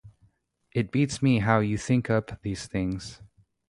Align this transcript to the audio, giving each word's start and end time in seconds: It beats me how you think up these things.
It 0.73 0.89
beats 0.91 1.21
me 1.21 1.37
how 1.37 1.59
you 1.59 1.77
think 1.77 2.09
up 2.09 2.41
these 2.41 2.65
things. 2.65 3.21